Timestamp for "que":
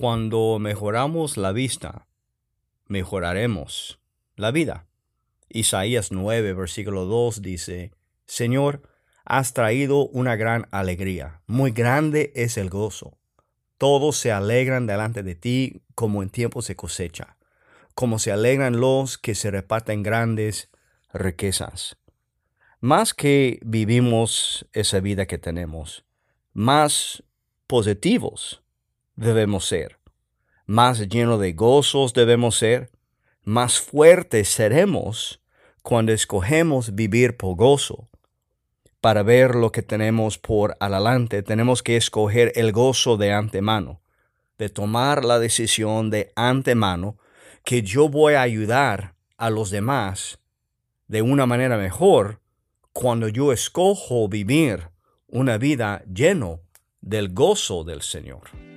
19.18-19.34, 23.12-23.60, 25.26-25.36, 39.72-39.82, 41.82-41.96, 47.64-47.82